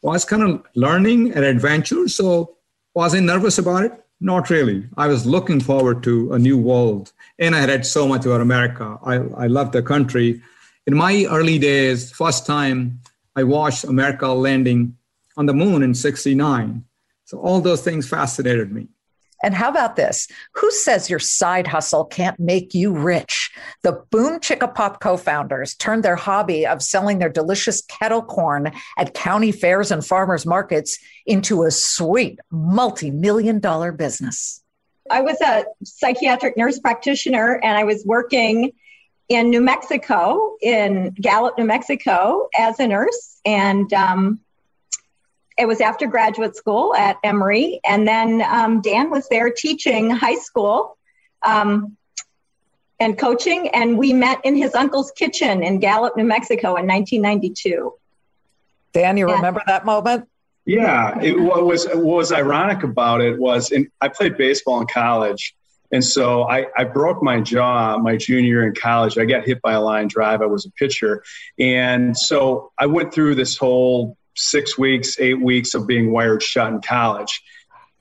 was 0.00 0.24
kind 0.24 0.42
of 0.42 0.64
learning 0.74 1.32
and 1.32 1.44
adventure. 1.44 2.08
So 2.08 2.56
was 2.94 3.14
I 3.14 3.20
nervous 3.20 3.58
about 3.58 3.84
it? 3.84 3.92
Not 4.18 4.48
really. 4.48 4.86
I 4.96 5.08
was 5.08 5.26
looking 5.26 5.60
forward 5.60 6.02
to 6.04 6.32
a 6.32 6.38
new 6.38 6.56
world. 6.56 7.12
And 7.38 7.54
I 7.54 7.66
read 7.66 7.84
so 7.84 8.08
much 8.08 8.24
about 8.24 8.40
America. 8.40 8.98
I, 9.04 9.16
I 9.44 9.46
love 9.48 9.72
the 9.72 9.82
country. 9.82 10.42
In 10.86 10.96
my 10.96 11.26
early 11.30 11.60
days, 11.60 12.10
first 12.10 12.44
time 12.44 13.00
I 13.36 13.44
watched 13.44 13.84
America 13.84 14.26
landing 14.26 14.96
on 15.36 15.46
the 15.46 15.54
moon 15.54 15.82
in 15.82 15.94
69. 15.94 16.84
So 17.24 17.38
all 17.38 17.60
those 17.60 17.82
things 17.82 18.08
fascinated 18.08 18.72
me. 18.72 18.88
And 19.44 19.54
how 19.54 19.70
about 19.70 19.94
this? 19.94 20.28
Who 20.54 20.70
says 20.72 21.08
your 21.08 21.18
side 21.20 21.68
hustle 21.68 22.04
can't 22.04 22.38
make 22.38 22.74
you 22.74 22.92
rich? 22.92 23.50
The 23.82 24.04
BOOMCHICKAPOP 24.10 25.00
co 25.00 25.16
founders 25.16 25.74
turned 25.74 26.02
their 26.02 26.16
hobby 26.16 26.66
of 26.66 26.82
selling 26.82 27.18
their 27.18 27.28
delicious 27.28 27.82
kettle 27.82 28.22
corn 28.22 28.72
at 28.98 29.14
county 29.14 29.52
fairs 29.52 29.90
and 29.92 30.04
farmers 30.04 30.46
markets 30.46 30.98
into 31.26 31.62
a 31.62 31.70
sweet 31.70 32.40
multi 32.50 33.10
million 33.10 33.60
dollar 33.60 33.92
business. 33.92 34.62
I 35.10 35.20
was 35.20 35.40
a 35.40 35.64
psychiatric 35.84 36.56
nurse 36.56 36.78
practitioner 36.78 37.60
and 37.62 37.76
I 37.76 37.84
was 37.84 38.04
working 38.04 38.72
in 39.28 39.50
New 39.50 39.60
Mexico, 39.60 40.56
in 40.60 41.10
Gallup, 41.20 41.56
New 41.58 41.64
Mexico, 41.64 42.48
as 42.58 42.78
a 42.80 42.86
nurse. 42.86 43.40
And 43.44 43.92
um, 43.92 44.40
it 45.58 45.66
was 45.66 45.80
after 45.80 46.06
graduate 46.06 46.56
school 46.56 46.94
at 46.94 47.16
Emory, 47.22 47.80
and 47.84 48.06
then 48.06 48.42
um, 48.42 48.80
Dan 48.80 49.10
was 49.10 49.28
there 49.28 49.50
teaching 49.50 50.10
high 50.10 50.36
school 50.36 50.96
um, 51.42 51.96
and 52.98 53.18
coaching, 53.18 53.68
and 53.68 53.98
we 53.98 54.12
met 54.12 54.40
in 54.44 54.56
his 54.56 54.74
uncle's 54.74 55.10
kitchen 55.12 55.62
in 55.62 55.78
Gallup, 55.78 56.16
New 56.16 56.24
Mexico, 56.24 56.76
in 56.76 56.86
1992. 56.86 57.92
Dan, 58.92 59.16
you 59.16 59.30
remember 59.30 59.62
that 59.66 59.84
moment? 59.84 60.28
Yeah, 60.64 61.18
it, 61.20 61.38
what 61.40 61.66
was 61.66 61.86
what 61.86 62.02
was 62.02 62.32
ironic 62.32 62.84
about 62.84 63.20
it 63.20 63.38
was, 63.38 63.72
and 63.72 63.88
I 64.00 64.08
played 64.08 64.36
baseball 64.36 64.80
in 64.80 64.86
college, 64.86 65.56
and 65.92 66.04
so 66.04 66.48
I, 66.48 66.66
I 66.76 66.84
broke 66.84 67.22
my 67.22 67.40
jaw 67.40 67.98
my 67.98 68.16
junior 68.16 68.66
in 68.66 68.74
college. 68.74 69.18
I 69.18 69.26
got 69.26 69.44
hit 69.44 69.60
by 69.62 69.74
a 69.74 69.80
line 69.80 70.08
drive. 70.08 70.42
I 70.42 70.46
was 70.46 70.66
a 70.66 70.70
pitcher, 70.72 71.22
and 71.58 72.16
so 72.16 72.72
I 72.78 72.86
went 72.86 73.12
through 73.12 73.34
this 73.36 73.56
whole 73.56 74.16
six 74.34 74.78
weeks, 74.78 75.20
eight 75.20 75.40
weeks 75.40 75.74
of 75.74 75.86
being 75.86 76.10
wired 76.10 76.42
shut 76.42 76.72
in 76.72 76.80
college. 76.80 77.42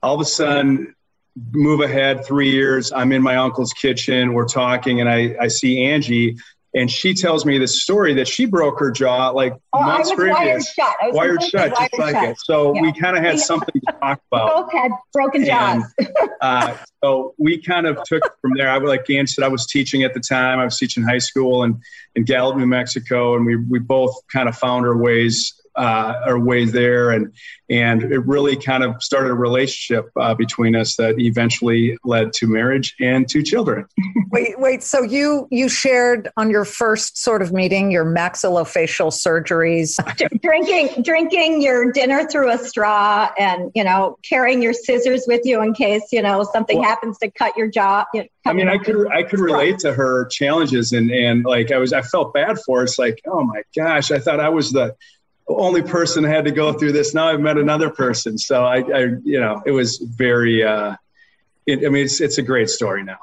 All 0.01 0.15
of 0.15 0.21
a 0.21 0.25
sudden, 0.25 0.95
move 1.51 1.81
ahead 1.81 2.25
three 2.25 2.51
years. 2.51 2.91
I'm 2.91 3.11
in 3.11 3.21
my 3.21 3.37
uncle's 3.37 3.73
kitchen. 3.73 4.33
We're 4.33 4.47
talking, 4.47 4.99
and 4.99 5.09
I, 5.09 5.35
I 5.39 5.47
see 5.47 5.83
Angie, 5.83 6.37
and 6.73 6.89
she 6.89 7.13
tells 7.13 7.45
me 7.45 7.57
this 7.57 7.81
story 7.81 8.13
that 8.15 8.27
she 8.27 8.45
broke 8.45 8.79
her 8.79 8.91
jaw 8.91 9.29
like 9.29 9.53
oh, 9.73 9.81
months 9.81 10.09
was 10.09 10.15
previous. 10.15 10.37
Wired 10.39 10.63
shut. 10.63 10.95
Was 11.01 11.15
wired 11.15 11.43
shut, 11.43 11.71
wired 11.71 11.73
just 11.91 11.99
like 11.99 12.15
shut. 12.15 12.29
it. 12.29 12.37
So 12.39 12.73
Yeah. 12.75 12.81
we 12.81 12.93
kind 12.93 13.17
of 13.17 13.23
had 13.23 13.39
something 13.39 13.81
to 13.85 13.91
talk 13.99 14.21
about. 14.31 14.55
Both 14.55 14.71
had 14.73 14.91
broken 15.13 15.45
jaws. 15.45 15.83
And, 15.99 16.09
uh, 16.41 16.77
so 17.03 17.33
we 17.37 17.61
kind 17.61 17.87
of 17.87 18.01
took 18.05 18.23
from 18.41 18.51
there. 18.55 18.69
I 18.69 18.77
would 18.77 18.87
like 18.87 19.05
Dan 19.05 19.27
said, 19.27 19.43
I 19.43 19.49
was 19.49 19.65
teaching 19.65 20.03
at 20.03 20.13
the 20.13 20.19
time. 20.21 20.59
I 20.59 20.63
was 20.65 20.77
teaching 20.77 21.03
high 21.03 21.17
school 21.17 21.63
and 21.63 21.75
in 22.15 22.23
Gallup, 22.23 22.57
New 22.57 22.65
Mexico, 22.67 23.35
and 23.35 23.45
we 23.45 23.55
we 23.57 23.79
both 23.79 24.15
kind 24.31 24.47
of 24.49 24.57
found 24.57 24.85
our 24.85 24.95
ways 24.97 25.53
uh, 25.75 26.13
our 26.25 26.39
ways 26.39 26.71
there, 26.71 27.11
and 27.11 27.33
and 27.69 28.03
it 28.03 28.19
really 28.25 28.55
kind 28.55 28.83
of 28.83 29.01
started 29.01 29.31
a 29.31 29.35
relationship 29.35 30.11
uh, 30.19 30.33
between 30.33 30.75
us 30.75 30.95
that 30.97 31.19
eventually 31.19 31.97
led 32.03 32.33
to 32.33 32.47
marriage 32.47 32.95
and 32.99 33.29
two 33.29 33.43
children. 33.43 33.85
Wait, 34.31 34.57
wait. 34.57 34.81
So 34.81 35.01
you 35.01 35.45
you 35.51 35.67
shared 35.67 36.29
on 36.37 36.49
your 36.49 36.63
first 36.63 37.17
sort 37.17 37.41
of 37.41 37.51
meeting 37.51 37.91
your 37.91 38.05
maxillofacial 38.05 39.11
surgeries. 39.11 39.99
Drinking 40.41 41.03
drinking 41.03 41.61
your 41.61 41.91
dinner 41.91 42.25
through 42.25 42.49
a 42.49 42.57
straw 42.57 43.29
and 43.37 43.71
you 43.75 43.83
know 43.83 44.17
carrying 44.23 44.61
your 44.61 44.71
scissors 44.71 45.25
with 45.27 45.41
you 45.43 45.61
in 45.61 45.73
case 45.73 46.03
you 46.13 46.21
know 46.21 46.43
something 46.43 46.79
Well- 46.79 46.87
happens 46.87 47.17
to 47.17 47.29
cut 47.29 47.57
your 47.57 47.67
jaw 47.67 48.05
you 48.13 48.21
know, 48.21 48.27
I 48.45 48.53
mean, 48.53 48.67
I 48.67 48.77
could 48.77 49.07
I 49.11 49.23
could 49.23 49.39
relate 49.39 49.79
to 49.79 49.93
her 49.93 50.25
challenges 50.25 50.93
and 50.93 51.11
and 51.11 51.45
like 51.45 51.71
I 51.71 51.77
was 51.77 51.93
I 51.93 52.01
felt 52.01 52.33
bad 52.33 52.57
for 52.65 52.79
her. 52.79 52.85
It's 52.85 52.97
like, 52.97 53.21
oh 53.27 53.43
my 53.43 53.61
gosh, 53.75 54.11
I 54.11 54.19
thought 54.19 54.39
I 54.39 54.49
was 54.49 54.71
the 54.71 54.95
only 55.57 55.81
person 55.81 56.23
had 56.23 56.45
to 56.45 56.51
go 56.51 56.73
through 56.73 56.91
this. 56.91 57.13
Now 57.13 57.27
I've 57.27 57.39
met 57.39 57.57
another 57.57 57.89
person. 57.89 58.37
So 58.37 58.63
I, 58.63 58.77
I 58.77 58.99
you 59.23 59.39
know, 59.39 59.61
it 59.65 59.71
was 59.71 59.97
very 59.97 60.63
uh 60.63 60.95
it, 61.65 61.85
I 61.85 61.89
mean 61.89 62.05
it's 62.05 62.21
it's 62.21 62.37
a 62.37 62.43
great 62.43 62.69
story 62.69 63.03
now. 63.03 63.19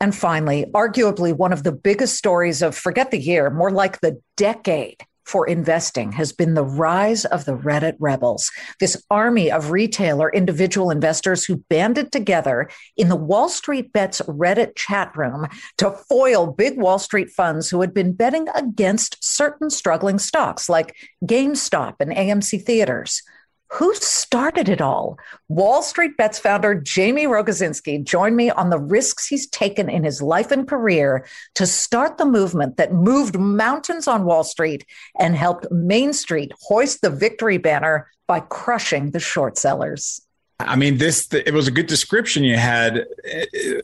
And 0.00 0.14
finally, 0.14 0.66
arguably 0.72 1.32
one 1.32 1.52
of 1.52 1.64
the 1.64 1.72
biggest 1.72 2.16
stories 2.16 2.62
of 2.62 2.76
forget 2.76 3.10
the 3.10 3.18
year, 3.18 3.50
more 3.50 3.70
like 3.70 4.00
the 4.00 4.20
decade 4.36 5.04
for 5.28 5.46
investing 5.46 6.12
has 6.12 6.32
been 6.32 6.54
the 6.54 6.64
rise 6.64 7.26
of 7.26 7.44
the 7.44 7.56
Reddit 7.56 7.96
rebels, 7.98 8.50
this 8.80 9.02
army 9.10 9.50
of 9.50 9.70
retailer 9.70 10.30
individual 10.30 10.90
investors 10.90 11.44
who 11.44 11.62
banded 11.68 12.10
together 12.10 12.70
in 12.96 13.10
the 13.10 13.16
Wall 13.16 13.50
Street 13.50 13.92
Bets 13.92 14.22
Reddit 14.22 14.74
chat 14.74 15.14
room 15.14 15.46
to 15.76 15.90
foil 15.90 16.46
big 16.46 16.78
Wall 16.78 16.98
Street 16.98 17.30
funds 17.30 17.68
who 17.68 17.82
had 17.82 17.92
been 17.92 18.14
betting 18.14 18.48
against 18.54 19.22
certain 19.22 19.68
struggling 19.68 20.18
stocks 20.18 20.68
like 20.68 20.96
GameStop 21.24 21.96
and 22.00 22.10
AMC 22.10 22.64
Theaters. 22.64 23.22
Who 23.72 23.94
started 23.96 24.68
it 24.68 24.80
all? 24.80 25.18
Wall 25.48 25.82
Street 25.82 26.16
Bets 26.16 26.38
founder 26.38 26.82
Jaime 26.88 27.24
Rogozinski 27.24 28.02
joined 28.02 28.34
me 28.34 28.50
on 28.50 28.70
the 28.70 28.78
risks 28.78 29.26
he's 29.26 29.46
taken 29.46 29.90
in 29.90 30.04
his 30.04 30.22
life 30.22 30.50
and 30.50 30.66
career 30.66 31.26
to 31.54 31.66
start 31.66 32.16
the 32.16 32.24
movement 32.24 32.78
that 32.78 32.94
moved 32.94 33.38
mountains 33.38 34.08
on 34.08 34.24
Wall 34.24 34.42
Street 34.42 34.86
and 35.18 35.36
helped 35.36 35.70
Main 35.70 36.14
Street 36.14 36.52
hoist 36.62 37.02
the 37.02 37.10
victory 37.10 37.58
banner 37.58 38.10
by 38.26 38.40
crushing 38.40 39.10
the 39.10 39.20
short 39.20 39.58
sellers. 39.58 40.22
I 40.60 40.74
mean, 40.74 40.98
this 40.98 41.32
it 41.32 41.54
was 41.54 41.68
a 41.68 41.70
good 41.70 41.86
description 41.86 42.44
you 42.44 42.56
had 42.56 43.06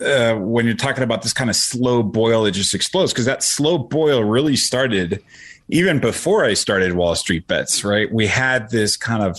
uh, 0.01 0.35
when 0.37 0.67
you're 0.67 0.75
talking 0.75 1.05
about 1.05 1.23
this 1.23 1.33
kind 1.33 1.49
of 1.49 1.57
slow 1.57 2.03
boil 2.03 2.45
that 2.45 2.51
just 2.53 2.75
explodes 2.75 3.13
because 3.13 3.27
that 3.27 3.43
slow 3.43 3.79
boil 3.79 4.25
really 4.25 4.57
started 4.57 5.23
even 5.69 6.01
before 6.01 6.45
I 6.45 6.55
started 6.55 6.95
Wall 6.95 7.15
Street 7.15 7.47
Bets. 7.47 7.85
Right, 7.85 8.13
we 8.13 8.27
had 8.27 8.71
this 8.71 8.97
kind 8.97 9.23
of 9.23 9.39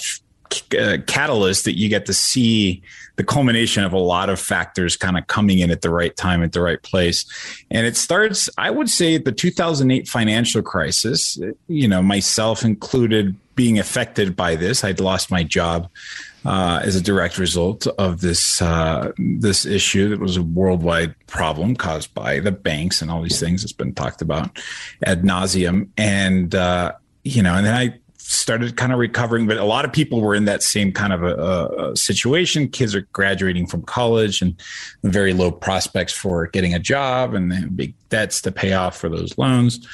uh, 0.77 0.97
catalyst 1.07 1.65
that 1.65 1.77
you 1.77 1.89
get 1.89 2.05
to 2.05 2.13
see 2.13 2.81
the 3.15 3.23
culmination 3.23 3.83
of 3.83 3.93
a 3.93 3.99
lot 3.99 4.29
of 4.29 4.39
factors 4.39 4.97
kind 4.97 5.17
of 5.17 5.27
coming 5.27 5.59
in 5.59 5.71
at 5.71 5.81
the 5.81 5.89
right 5.89 6.15
time 6.15 6.43
at 6.43 6.51
the 6.51 6.61
right 6.61 6.81
place. 6.83 7.25
And 7.71 7.85
it 7.85 7.95
starts 7.95 8.49
i 8.57 8.69
would 8.69 8.89
say 8.89 9.17
the 9.17 9.31
2008 9.31 10.07
financial 10.07 10.61
crisis 10.61 11.37
you 11.67 11.87
know 11.87 12.01
myself 12.01 12.63
included 12.63 13.35
being 13.55 13.79
affected 13.79 14.35
by 14.35 14.55
this. 14.55 14.83
I'd 14.83 14.99
lost 14.99 15.31
my 15.31 15.43
job 15.43 15.89
uh, 16.43 16.81
as 16.83 16.95
a 16.95 17.01
direct 17.01 17.37
result 17.37 17.87
of 17.97 18.21
this 18.21 18.61
uh, 18.61 19.11
this 19.17 19.65
issue 19.65 20.09
that 20.09 20.19
was 20.19 20.37
a 20.37 20.43
worldwide 20.43 21.15
problem 21.27 21.75
caused 21.75 22.13
by 22.13 22.39
the 22.39 22.51
banks 22.51 23.01
and 23.01 23.09
all 23.09 23.21
these 23.21 23.39
things 23.39 23.61
that's 23.61 23.73
been 23.73 23.93
talked 23.93 24.21
about 24.21 24.59
ad 25.05 25.23
nauseum. 25.23 25.89
And 25.97 26.53
uh, 26.53 26.93
you 27.25 27.41
know 27.41 27.55
and 27.55 27.65
then 27.65 27.75
i 27.75 27.93
started 28.27 28.75
kind 28.75 28.91
of 28.91 28.97
recovering, 28.97 29.45
but 29.45 29.57
a 29.57 29.63
lot 29.63 29.85
of 29.85 29.93
people 29.93 30.19
were 30.19 30.33
in 30.33 30.45
that 30.45 30.63
same 30.63 30.91
kind 30.91 31.13
of 31.13 31.23
a, 31.23 31.91
a, 31.91 31.95
situation. 31.95 32.67
Kids 32.67 32.95
are 32.95 33.01
graduating 33.13 33.67
from 33.67 33.83
college 33.83 34.41
and 34.41 34.59
very 35.03 35.31
low 35.31 35.51
prospects 35.51 36.11
for 36.11 36.47
getting 36.47 36.73
a 36.73 36.79
job 36.79 37.35
and 37.35 37.75
big 37.77 37.93
debts 38.09 38.41
to 38.41 38.51
pay 38.51 38.73
off 38.73 38.97
for 38.97 39.09
those 39.09 39.37
loans. 39.37 39.87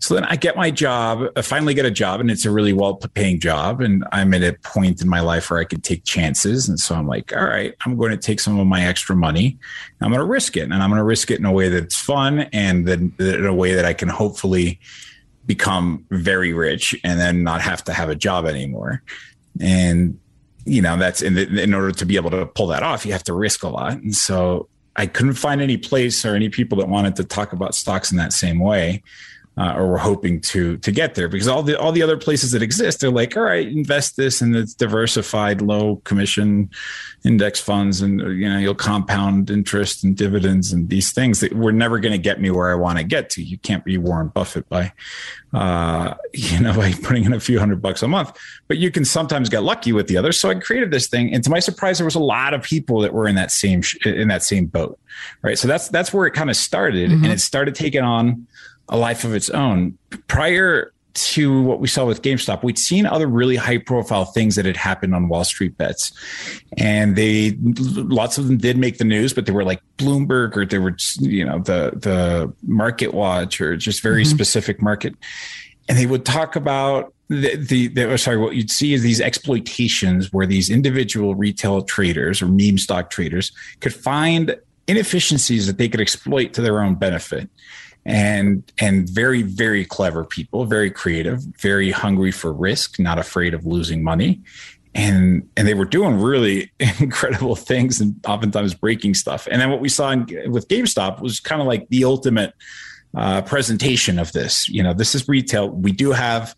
So 0.00 0.14
then 0.14 0.24
I 0.24 0.36
get 0.36 0.56
my 0.56 0.70
job, 0.70 1.28
I 1.36 1.42
finally 1.42 1.74
get 1.74 1.84
a 1.84 1.90
job, 1.90 2.20
and 2.20 2.28
it's 2.28 2.44
a 2.44 2.50
really 2.50 2.72
well 2.72 2.94
paying 2.94 3.38
job. 3.38 3.80
And 3.80 4.04
I'm 4.10 4.32
at 4.34 4.42
a 4.42 4.52
point 4.64 5.00
in 5.00 5.08
my 5.08 5.20
life 5.20 5.50
where 5.50 5.60
I 5.60 5.64
can 5.64 5.80
take 5.80 6.04
chances. 6.04 6.68
And 6.68 6.78
so 6.78 6.94
I'm 6.94 7.06
like, 7.06 7.32
all 7.32 7.44
right, 7.44 7.74
I'm 7.84 7.96
going 7.96 8.10
to 8.10 8.16
take 8.16 8.40
some 8.40 8.58
of 8.58 8.66
my 8.66 8.84
extra 8.84 9.14
money. 9.14 9.58
I'm 10.00 10.10
going 10.10 10.18
to 10.18 10.24
risk 10.24 10.56
it. 10.56 10.62
And 10.62 10.74
I'm 10.74 10.90
going 10.90 10.98
to 10.98 11.04
risk 11.04 11.30
it 11.30 11.38
in 11.38 11.44
a 11.44 11.52
way 11.52 11.68
that's 11.68 11.96
fun 11.96 12.40
and 12.52 12.86
then 12.86 13.12
in 13.20 13.46
a 13.46 13.54
way 13.54 13.74
that 13.74 13.84
I 13.84 13.92
can 13.92 14.08
hopefully 14.08 14.80
become 15.46 16.04
very 16.10 16.52
rich 16.52 16.98
and 17.04 17.18
then 17.18 17.42
not 17.42 17.60
have 17.60 17.84
to 17.84 17.92
have 17.92 18.08
a 18.08 18.14
job 18.14 18.46
anymore. 18.46 19.02
And, 19.60 20.18
you 20.64 20.80
know, 20.82 20.96
that's 20.96 21.22
in, 21.22 21.34
the, 21.34 21.62
in 21.62 21.74
order 21.74 21.92
to 21.92 22.06
be 22.06 22.16
able 22.16 22.30
to 22.30 22.46
pull 22.46 22.68
that 22.68 22.82
off, 22.82 23.04
you 23.04 23.12
have 23.12 23.24
to 23.24 23.34
risk 23.34 23.62
a 23.62 23.68
lot. 23.68 23.94
And 23.94 24.14
so 24.14 24.68
I 24.96 25.06
couldn't 25.06 25.34
find 25.34 25.60
any 25.60 25.76
place 25.76 26.24
or 26.24 26.34
any 26.34 26.48
people 26.48 26.78
that 26.78 26.88
wanted 26.88 27.16
to 27.16 27.24
talk 27.24 27.52
about 27.52 27.74
stocks 27.74 28.12
in 28.12 28.18
that 28.18 28.32
same 28.32 28.60
way. 28.60 29.02
Uh, 29.58 29.74
or 29.76 29.86
were 29.86 29.98
hoping 29.98 30.40
to 30.40 30.78
to 30.78 30.90
get 30.90 31.14
there 31.14 31.28
because 31.28 31.46
all 31.46 31.62
the 31.62 31.78
all 31.78 31.92
the 31.92 32.02
other 32.02 32.16
places 32.16 32.52
that 32.52 32.62
exist 32.62 33.00
they're 33.00 33.10
like 33.10 33.36
all 33.36 33.42
right 33.42 33.68
invest 33.68 34.16
this 34.16 34.40
in 34.40 34.54
it's 34.56 34.72
diversified 34.72 35.60
low 35.60 35.96
commission 36.04 36.70
index 37.24 37.60
funds 37.60 38.00
and 38.00 38.20
you 38.20 38.48
know 38.48 38.58
you'll 38.58 38.74
compound 38.74 39.50
interest 39.50 40.02
and 40.02 40.16
dividends 40.16 40.72
and 40.72 40.88
these 40.88 41.12
things 41.12 41.40
that 41.40 41.52
we're 41.52 41.70
never 41.70 42.00
going 42.00 42.12
to 42.12 42.18
get 42.18 42.40
me 42.40 42.50
where 42.50 42.70
I 42.70 42.74
want 42.74 42.98
to 42.98 43.04
get 43.04 43.30
to. 43.30 43.42
You 43.42 43.58
can't 43.58 43.84
be 43.84 43.96
Warren 43.96 44.28
Buffett 44.28 44.68
by 44.68 44.92
uh, 45.52 46.14
you 46.32 46.60
know 46.60 46.74
by 46.74 46.92
putting 47.02 47.24
in 47.24 47.32
a 47.32 47.40
few 47.40 47.58
hundred 47.58 47.80
bucks 47.80 48.02
a 48.02 48.08
month 48.08 48.36
but 48.68 48.78
you 48.78 48.90
can 48.90 49.04
sometimes 49.04 49.48
get 49.48 49.62
lucky 49.62 49.92
with 49.92 50.08
the 50.08 50.16
others. 50.16 50.40
So 50.40 50.50
I 50.50 50.54
created 50.54 50.90
this 50.90 51.06
thing 51.06 51.32
and 51.32 51.44
to 51.44 51.50
my 51.50 51.60
surprise 51.60 51.98
there 51.98 52.04
was 52.04 52.14
a 52.14 52.20
lot 52.20 52.54
of 52.54 52.62
people 52.62 53.00
that 53.00 53.12
were 53.12 53.28
in 53.28 53.36
that 53.36 53.50
same 53.50 53.82
in 54.04 54.28
that 54.28 54.42
same 54.42 54.66
boat 54.66 54.98
right? 55.42 55.58
So 55.58 55.68
that's 55.68 55.88
that's 55.88 56.12
where 56.12 56.26
it 56.26 56.32
kind 56.32 56.50
of 56.50 56.56
started 56.56 57.10
mm-hmm. 57.10 57.24
and 57.24 57.32
it 57.32 57.40
started 57.40 57.74
taking 57.74 58.02
on 58.02 58.46
a 58.88 58.96
life 58.96 59.24
of 59.24 59.34
its 59.34 59.50
own. 59.50 59.96
Prior 60.28 60.92
to 61.14 61.62
what 61.62 61.80
we 61.80 61.88
saw 61.88 62.06
with 62.06 62.22
GameStop, 62.22 62.62
we'd 62.62 62.78
seen 62.78 63.06
other 63.06 63.26
really 63.26 63.56
high 63.56 63.78
profile 63.78 64.24
things 64.24 64.56
that 64.56 64.64
had 64.64 64.76
happened 64.76 65.14
on 65.14 65.28
Wall 65.28 65.44
Street 65.44 65.76
bets. 65.76 66.12
And 66.78 67.16
they, 67.16 67.56
lots 67.60 68.38
of 68.38 68.46
them 68.46 68.56
did 68.56 68.76
make 68.76 68.98
the 68.98 69.04
news, 69.04 69.34
but 69.34 69.46
they 69.46 69.52
were 69.52 69.64
like 69.64 69.82
Bloomberg 69.98 70.56
or 70.56 70.64
they 70.64 70.78
were, 70.78 70.96
you 71.20 71.44
know, 71.44 71.58
the, 71.58 71.92
the 71.96 72.52
Market 72.62 73.14
Watch 73.14 73.60
or 73.60 73.76
just 73.76 74.02
very 74.02 74.22
mm-hmm. 74.22 74.34
specific 74.34 74.80
market. 74.80 75.14
And 75.88 75.98
they 75.98 76.06
would 76.06 76.24
talk 76.24 76.56
about 76.56 77.12
the, 77.28 77.56
the, 77.56 77.88
the, 77.88 78.12
oh, 78.12 78.16
sorry, 78.16 78.36
what 78.36 78.54
you'd 78.54 78.70
see 78.70 78.94
is 78.94 79.02
these 79.02 79.20
exploitations 79.20 80.32
where 80.32 80.46
these 80.46 80.70
individual 80.70 81.34
retail 81.34 81.82
traders 81.82 82.40
or 82.40 82.46
meme 82.46 82.78
stock 82.78 83.10
traders 83.10 83.52
could 83.80 83.94
find 83.94 84.56
inefficiencies 84.86 85.66
that 85.66 85.78
they 85.78 85.88
could 85.88 86.00
exploit 86.00 86.52
to 86.54 86.60
their 86.60 86.80
own 86.80 86.94
benefit 86.94 87.48
and 88.04 88.70
and 88.78 89.08
very 89.08 89.42
very 89.42 89.84
clever 89.84 90.24
people 90.24 90.64
very 90.64 90.90
creative 90.90 91.40
very 91.60 91.90
hungry 91.90 92.32
for 92.32 92.52
risk 92.52 92.98
not 92.98 93.18
afraid 93.18 93.54
of 93.54 93.66
losing 93.66 94.02
money. 94.02 94.40
And 94.94 95.48
and 95.56 95.66
they 95.66 95.72
were 95.72 95.86
doing 95.86 96.20
really 96.20 96.70
incredible 97.00 97.56
things 97.56 98.00
and 98.00 98.14
oftentimes 98.26 98.74
breaking 98.74 99.14
stuff. 99.14 99.48
And 99.50 99.60
then 99.60 99.70
what 99.70 99.80
we 99.80 99.88
saw 99.88 100.10
in, 100.10 100.26
with 100.50 100.68
gamestop 100.68 101.22
was 101.22 101.40
kind 101.40 101.62
of 101.62 101.66
like 101.66 101.88
the 101.88 102.04
ultimate 102.04 102.52
uh, 103.16 103.42
presentation 103.42 104.18
of 104.18 104.32
this. 104.32 104.68
You 104.68 104.82
know 104.82 104.92
this 104.92 105.14
is 105.14 105.28
retail. 105.28 105.70
We 105.70 105.92
do 105.92 106.12
have 106.12 106.54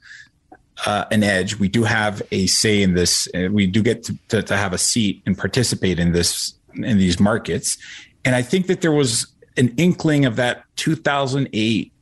uh, 0.85 1.05
an 1.13 1.23
edge. 1.23 1.59
We 1.61 1.69
do 1.69 1.85
have 1.85 2.23
a 2.33 2.47
say 2.47 2.83
in 2.83 2.95
this. 2.95 3.29
We 3.51 3.69
do 3.69 3.83
get 3.83 4.03
to, 4.05 4.19
to, 4.29 4.43
to 4.43 4.57
have 4.57 4.73
a 4.73 4.79
seat 4.79 5.23
and 5.27 5.39
participate 5.39 6.01
in 6.01 6.13
this 6.13 6.55
in 6.75 6.99
these 6.99 7.21
markets. 7.21 7.79
And 8.25 8.35
i 8.35 8.43
think 8.43 8.67
that 8.69 8.81
there 8.81 8.93
was 8.93 9.27
an 9.57 9.75
inkling 9.77 10.25
of 10.25 10.37
that 10.37 10.65
2008 10.77 11.93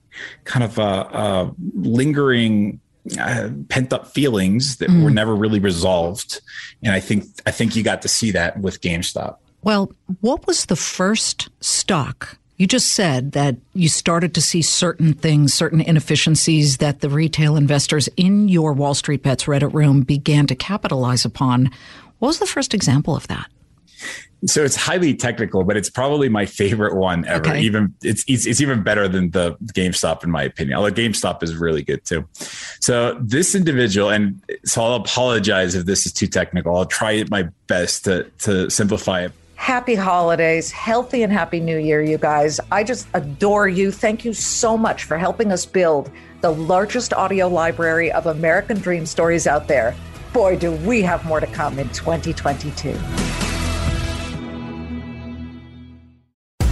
kind 0.44 0.64
of 0.64 0.78
uh, 0.78 0.82
uh, 1.12 1.50
lingering 1.74 2.80
uh, 3.18 3.48
pent 3.68 3.92
up 3.92 4.06
feelings 4.06 4.76
that 4.76 4.88
mm. 4.88 5.02
were 5.02 5.10
never 5.10 5.34
really 5.34 5.58
resolved. 5.58 6.40
And 6.82 6.92
I 6.92 7.00
think 7.00 7.24
I 7.46 7.50
think 7.50 7.74
you 7.74 7.82
got 7.82 8.02
to 8.02 8.08
see 8.08 8.30
that 8.32 8.60
with 8.60 8.80
GameStop. 8.80 9.36
Well, 9.62 9.92
what 10.20 10.46
was 10.46 10.66
the 10.66 10.76
first 10.76 11.48
stock? 11.60 12.36
You 12.58 12.66
just 12.66 12.92
said 12.92 13.32
that 13.32 13.56
you 13.74 13.88
started 13.88 14.34
to 14.34 14.42
see 14.42 14.62
certain 14.62 15.14
things, 15.14 15.52
certain 15.52 15.80
inefficiencies 15.80 16.76
that 16.78 17.00
the 17.00 17.08
retail 17.08 17.56
investors 17.56 18.08
in 18.16 18.48
your 18.48 18.72
Wall 18.72 18.94
Street 18.94 19.22
Bets 19.22 19.44
Reddit 19.44 19.72
room 19.72 20.02
began 20.02 20.46
to 20.46 20.54
capitalize 20.54 21.24
upon. 21.24 21.70
What 22.18 22.28
was 22.28 22.38
the 22.38 22.46
first 22.46 22.72
example 22.72 23.16
of 23.16 23.26
that? 23.28 23.50
So 24.46 24.64
it's 24.64 24.76
highly 24.76 25.14
technical, 25.14 25.62
but 25.62 25.76
it's 25.76 25.88
probably 25.88 26.28
my 26.28 26.46
favorite 26.46 26.96
one 26.96 27.24
ever. 27.26 27.48
Okay. 27.48 27.60
Even 27.60 27.94
it's, 28.02 28.24
it's, 28.26 28.46
it's 28.46 28.60
even 28.60 28.82
better 28.82 29.06
than 29.06 29.30
the 29.30 29.56
GameStop 29.72 30.24
in 30.24 30.30
my 30.30 30.42
opinion. 30.42 30.76
Although 30.76 30.90
GameStop 30.90 31.42
is 31.42 31.56
really 31.56 31.82
good 31.82 32.04
too. 32.04 32.26
So 32.80 33.16
this 33.20 33.54
individual, 33.54 34.10
and 34.10 34.42
so 34.64 34.82
I'll 34.82 34.94
apologize 34.94 35.74
if 35.74 35.86
this 35.86 36.06
is 36.06 36.12
too 36.12 36.26
technical. 36.26 36.76
I'll 36.76 36.86
try 36.86 37.24
my 37.30 37.48
best 37.68 38.04
to 38.04 38.24
to 38.40 38.68
simplify 38.68 39.22
it. 39.22 39.32
Happy 39.54 39.94
holidays, 39.94 40.72
healthy 40.72 41.22
and 41.22 41.32
happy 41.32 41.60
new 41.60 41.78
year, 41.78 42.02
you 42.02 42.18
guys. 42.18 42.58
I 42.72 42.82
just 42.82 43.06
adore 43.14 43.68
you. 43.68 43.92
Thank 43.92 44.24
you 44.24 44.32
so 44.32 44.76
much 44.76 45.04
for 45.04 45.16
helping 45.16 45.52
us 45.52 45.64
build 45.64 46.10
the 46.40 46.50
largest 46.50 47.14
audio 47.14 47.46
library 47.46 48.10
of 48.10 48.26
American 48.26 48.78
dream 48.78 49.06
stories 49.06 49.46
out 49.46 49.68
there. 49.68 49.94
Boy, 50.32 50.56
do 50.56 50.72
we 50.72 51.02
have 51.02 51.24
more 51.24 51.38
to 51.38 51.46
come 51.46 51.78
in 51.78 51.88
2022. 51.90 53.51